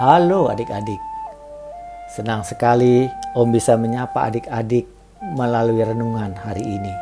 [0.00, 0.96] Halo adik-adik.
[2.08, 3.04] Senang sekali
[3.36, 4.88] Om bisa menyapa adik-adik
[5.36, 6.94] melalui renungan hari ini.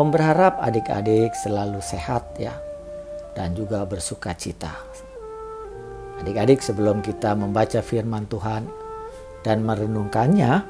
[0.00, 2.56] Om berharap adik-adik selalu sehat ya
[3.36, 4.72] dan juga bersuka cita.
[6.24, 8.64] Adik-adik sebelum kita membaca firman Tuhan
[9.44, 10.64] dan merenungkannya,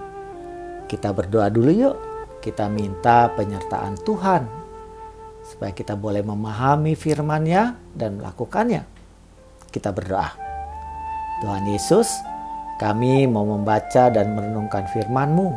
[0.91, 1.97] kita berdoa dulu yuk.
[2.43, 4.51] Kita minta penyertaan Tuhan
[5.47, 8.83] supaya kita boleh memahami firman-Nya dan melakukannya.
[9.71, 10.50] Kita berdoa.
[11.41, 12.21] Tuhan Yesus,
[12.77, 15.49] kami mau membaca dan merenungkan firman-Mu.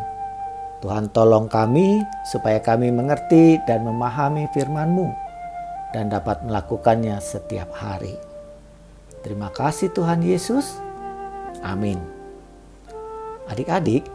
[0.79, 5.07] Tuhan tolong kami supaya kami mengerti dan memahami firman-Mu
[5.95, 8.15] dan dapat melakukannya setiap hari.
[9.23, 10.79] Terima kasih Tuhan Yesus.
[11.63, 11.99] Amin.
[13.47, 14.07] Adik-adik,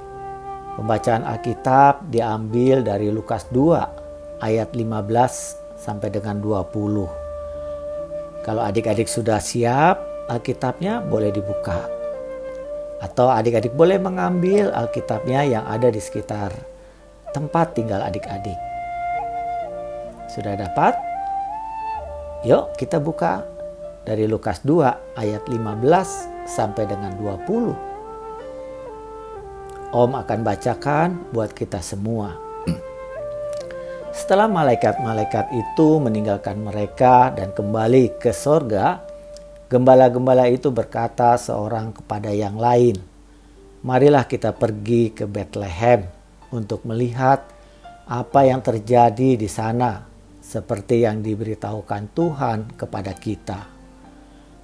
[0.77, 7.09] pembacaan Alkitab diambil dari Lukas 2 ayat 15 sampai dengan 20.
[8.45, 11.88] Kalau adik-adik sudah siap, Alkitabnya boleh dibuka.
[13.01, 16.52] Atau adik-adik boleh mengambil Alkitabnya yang ada di sekitar
[17.32, 18.57] tempat tinggal adik-adik.
[20.29, 20.95] Sudah dapat?
[22.45, 23.43] Yuk kita buka
[24.04, 27.88] dari Lukas 2 ayat 15 sampai dengan 20.
[29.88, 32.37] Om akan bacakan buat kita semua.
[34.13, 39.07] Setelah malaikat-malaikat itu meninggalkan mereka dan kembali ke sorga,
[39.69, 42.97] Gembala-gembala itu berkata seorang kepada yang lain,
[43.85, 46.09] "Marilah kita pergi ke Bethlehem
[46.49, 47.45] untuk melihat
[48.09, 50.09] apa yang terjadi di sana,
[50.41, 53.69] seperti yang diberitahukan Tuhan kepada kita."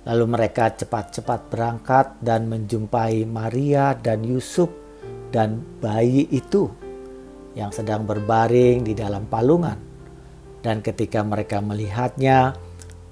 [0.09, 4.73] Lalu mereka cepat-cepat berangkat dan menjumpai Maria dan Yusuf
[5.29, 6.73] dan bayi itu
[7.53, 9.77] yang sedang berbaring di dalam palungan.
[10.65, 12.57] Dan ketika mereka melihatnya,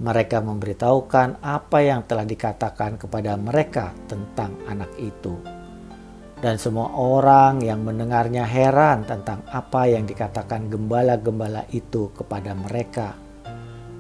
[0.03, 5.39] mereka memberitahukan apa yang telah dikatakan kepada mereka tentang anak itu.
[6.43, 13.15] Dan semua orang yang mendengarnya heran tentang apa yang dikatakan gembala-gembala itu kepada mereka.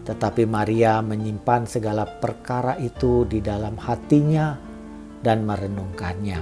[0.02, 4.58] Tetapi Maria menyimpan segala perkara itu di dalam hatinya
[5.22, 6.40] dan merenungkannya.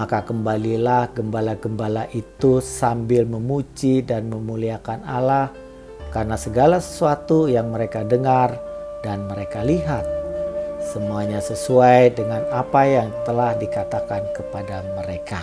[0.00, 5.52] Maka kembalilah gembala-gembala itu sambil memuji dan memuliakan Allah
[6.10, 8.56] karena segala sesuatu yang mereka dengar
[9.04, 10.06] dan mereka lihat
[10.86, 15.42] semuanya sesuai dengan apa yang telah dikatakan kepada mereka.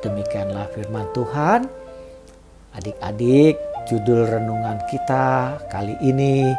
[0.00, 1.68] Demikianlah firman Tuhan.
[2.74, 3.56] Adik-adik,
[3.86, 6.50] judul renungan kita kali ini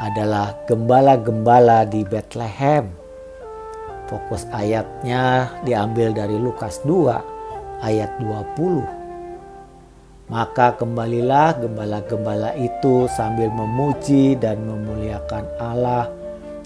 [0.00, 2.88] adalah Gembala-gembala di Bethlehem.
[4.08, 8.99] Fokus ayatnya diambil dari Lukas 2 ayat 20.
[10.30, 16.06] Maka kembalilah gembala-gembala itu sambil memuji dan memuliakan Allah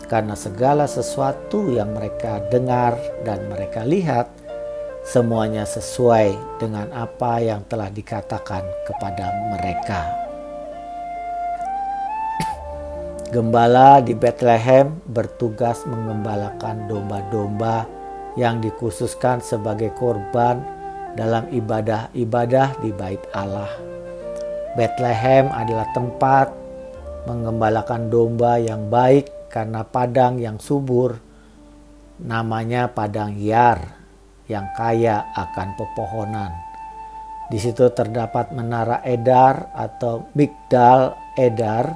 [0.04, 2.92] karena segala sesuatu yang mereka dengar
[3.24, 4.28] dan mereka lihat
[5.00, 10.00] semuanya sesuai dengan apa yang telah dikatakan kepada mereka.
[13.32, 17.88] Gembala di Bethlehem bertugas mengembalakan domba-domba
[18.36, 20.73] yang dikhususkan sebagai korban
[21.14, 23.70] dalam ibadah-ibadah di bait Allah.
[24.74, 26.50] Bethlehem adalah tempat
[27.30, 31.14] mengembalakan domba yang baik karena padang yang subur
[32.18, 33.78] namanya padang Yar
[34.50, 36.52] yang kaya akan pepohonan.
[37.48, 41.94] Di situ terdapat menara edar atau migdal edar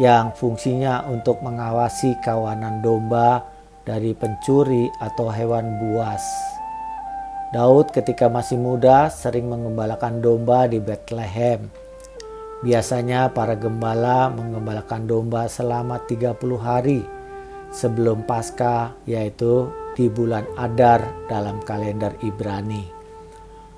[0.00, 3.44] yang fungsinya untuk mengawasi kawanan domba
[3.86, 6.51] dari pencuri atau hewan buas.
[7.52, 11.68] Daud ketika masih muda sering mengembalakan domba di Bethlehem.
[12.64, 17.04] Biasanya para gembala mengembalakan domba selama 30 hari
[17.68, 22.88] sebelum Paskah yaitu di bulan Adar dalam kalender Ibrani.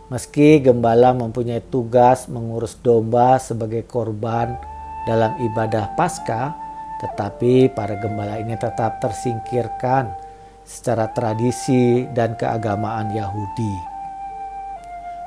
[0.06, 4.54] Meski gembala mempunyai tugas mengurus domba sebagai korban
[5.02, 6.54] dalam ibadah Paskah,
[7.02, 10.23] tetapi para gembala ini tetap tersingkirkan
[10.64, 13.74] secara tradisi dan keagamaan Yahudi.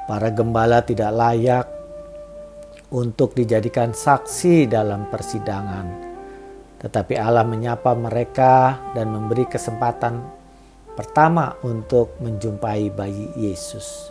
[0.10, 1.68] Para gembala tidak layak
[2.89, 5.88] untuk dijadikan saksi dalam persidangan,
[6.81, 10.25] tetapi Allah menyapa mereka dan memberi kesempatan
[10.98, 14.10] pertama untuk menjumpai bayi Yesus.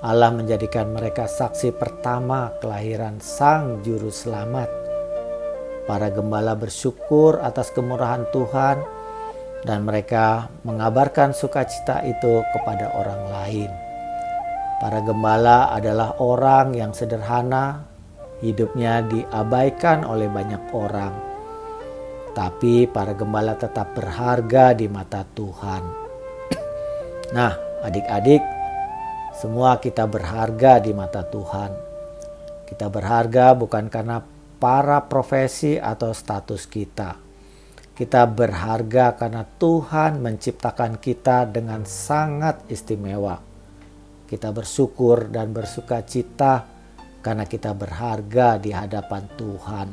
[0.00, 4.72] Allah menjadikan mereka saksi pertama kelahiran Sang Juru Selamat.
[5.84, 8.99] Para gembala bersyukur atas kemurahan Tuhan
[9.64, 13.70] dan mereka mengabarkan sukacita itu kepada orang lain.
[14.80, 17.84] Para gembala adalah orang yang sederhana,
[18.40, 21.14] hidupnya diabaikan oleh banyak orang.
[22.30, 25.82] tapi para gembala tetap berharga di mata Tuhan.
[27.34, 28.38] Nah, adik-adik,
[29.34, 31.74] semua kita berharga di mata Tuhan.
[32.70, 34.22] Kita berharga bukan karena
[34.62, 37.29] para profesi atau status kita.
[38.00, 43.36] Kita berharga karena Tuhan menciptakan kita dengan sangat istimewa.
[44.24, 46.64] Kita bersyukur dan bersuka cita
[47.20, 49.88] karena kita berharga di hadapan Tuhan.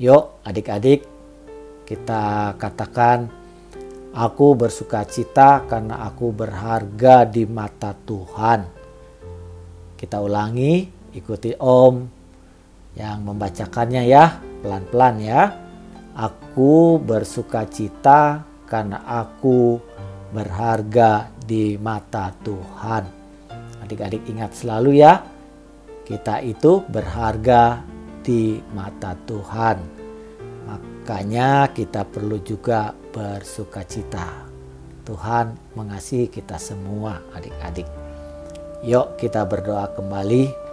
[0.00, 1.04] Yuk, adik-adik,
[1.84, 3.28] kita katakan,
[4.16, 8.64] "Aku bersuka cita karena aku berharga di mata Tuhan."
[9.92, 12.00] Kita ulangi, ikuti Om
[12.96, 15.67] yang membacakannya ya, pelan-pelan ya.
[16.18, 19.78] Aku bersuka cita karena aku
[20.34, 23.06] berharga di mata Tuhan.
[23.86, 25.22] Adik-adik ingat selalu ya,
[26.02, 27.86] kita itu berharga
[28.26, 29.78] di mata Tuhan.
[30.66, 34.42] Makanya kita perlu juga bersuka cita.
[35.06, 37.86] Tuhan mengasihi kita semua adik-adik.
[38.82, 40.67] Yuk kita berdoa kembali.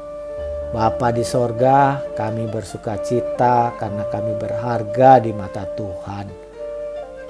[0.75, 6.27] Bapa di sorga, kami bersuka cita karena kami berharga di mata Tuhan.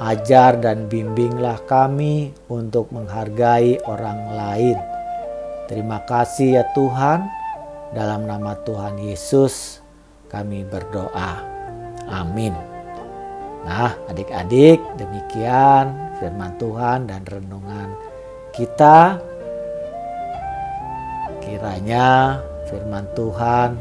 [0.01, 4.77] Ajar dan bimbinglah kami untuk menghargai orang lain.
[5.69, 7.29] Terima kasih ya Tuhan
[7.93, 9.77] dalam nama Tuhan Yesus
[10.25, 11.45] kami berdoa.
[12.09, 12.57] Amin.
[13.61, 17.93] Nah, adik-adik, demikian firman Tuhan dan renungan
[18.57, 19.21] kita.
[21.45, 23.77] Kiranya firman Tuhan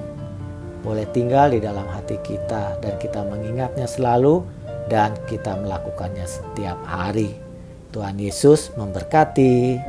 [0.84, 4.44] boleh tinggal di dalam hati kita dan kita mengingatnya selalu
[4.92, 7.40] dan kita melakukannya setiap hari.
[7.88, 9.80] Tuhan Yesus memberkati.